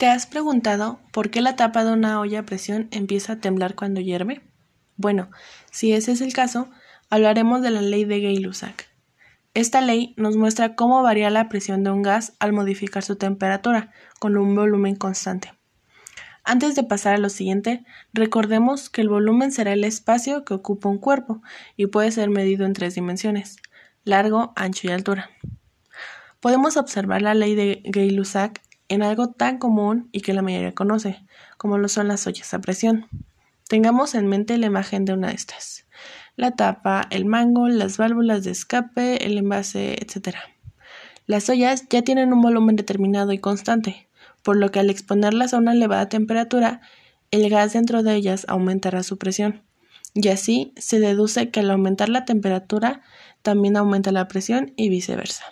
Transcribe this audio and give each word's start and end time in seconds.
¿Te 0.00 0.06
has 0.06 0.24
preguntado 0.24 0.98
por 1.12 1.28
qué 1.28 1.42
la 1.42 1.56
tapa 1.56 1.84
de 1.84 1.92
una 1.92 2.18
olla 2.20 2.38
a 2.38 2.46
presión 2.46 2.88
empieza 2.90 3.34
a 3.34 3.36
temblar 3.36 3.74
cuando 3.74 4.00
hierve? 4.00 4.40
Bueno, 4.96 5.30
si 5.70 5.92
ese 5.92 6.12
es 6.12 6.22
el 6.22 6.32
caso, 6.32 6.70
hablaremos 7.10 7.60
de 7.60 7.70
la 7.70 7.82
ley 7.82 8.06
de 8.06 8.18
Gay-Lussac. 8.18 8.88
Esta 9.52 9.82
ley 9.82 10.14
nos 10.16 10.38
muestra 10.38 10.74
cómo 10.74 11.02
varía 11.02 11.28
la 11.28 11.50
presión 11.50 11.84
de 11.84 11.90
un 11.90 12.00
gas 12.00 12.32
al 12.38 12.54
modificar 12.54 13.02
su 13.02 13.16
temperatura 13.16 13.92
con 14.18 14.38
un 14.38 14.54
volumen 14.54 14.96
constante. 14.96 15.52
Antes 16.44 16.74
de 16.76 16.82
pasar 16.82 17.16
a 17.16 17.18
lo 17.18 17.28
siguiente, 17.28 17.84
recordemos 18.14 18.88
que 18.88 19.02
el 19.02 19.10
volumen 19.10 19.52
será 19.52 19.74
el 19.74 19.84
espacio 19.84 20.46
que 20.46 20.54
ocupa 20.54 20.88
un 20.88 20.96
cuerpo 20.96 21.42
y 21.76 21.88
puede 21.88 22.10
ser 22.10 22.30
medido 22.30 22.64
en 22.64 22.72
tres 22.72 22.94
dimensiones, 22.94 23.58
largo, 24.04 24.54
ancho 24.56 24.86
y 24.86 24.92
altura. 24.92 25.28
Podemos 26.40 26.78
observar 26.78 27.20
la 27.20 27.34
ley 27.34 27.54
de 27.54 27.82
Gay-Lussac 27.84 28.62
en 28.90 29.02
algo 29.02 29.30
tan 29.30 29.58
común 29.58 30.08
y 30.12 30.20
que 30.20 30.34
la 30.34 30.42
mayoría 30.42 30.74
conoce, 30.74 31.24
como 31.56 31.78
lo 31.78 31.88
son 31.88 32.08
las 32.08 32.26
ollas 32.26 32.52
a 32.52 32.60
presión. 32.60 33.06
Tengamos 33.68 34.16
en 34.16 34.26
mente 34.26 34.58
la 34.58 34.66
imagen 34.66 35.04
de 35.04 35.14
una 35.14 35.28
de 35.28 35.34
estas. 35.34 35.86
La 36.36 36.50
tapa, 36.50 37.06
el 37.10 37.24
mango, 37.24 37.68
las 37.68 37.98
válvulas 37.98 38.42
de 38.42 38.50
escape, 38.50 39.24
el 39.24 39.38
envase, 39.38 39.94
etc. 39.94 40.36
Las 41.26 41.48
ollas 41.48 41.86
ya 41.88 42.02
tienen 42.02 42.32
un 42.32 42.42
volumen 42.42 42.74
determinado 42.74 43.32
y 43.32 43.38
constante, 43.38 44.08
por 44.42 44.56
lo 44.56 44.72
que 44.72 44.80
al 44.80 44.90
exponerlas 44.90 45.54
a 45.54 45.58
una 45.58 45.72
elevada 45.72 46.08
temperatura, 46.08 46.80
el 47.30 47.48
gas 47.48 47.74
dentro 47.74 48.02
de 48.02 48.16
ellas 48.16 48.44
aumentará 48.48 49.04
su 49.04 49.18
presión. 49.18 49.62
Y 50.14 50.26
así 50.28 50.72
se 50.76 50.98
deduce 50.98 51.50
que 51.50 51.60
al 51.60 51.70
aumentar 51.70 52.08
la 52.08 52.24
temperatura 52.24 53.02
también 53.42 53.76
aumenta 53.76 54.10
la 54.10 54.26
presión 54.26 54.72
y 54.76 54.88
viceversa. 54.88 55.44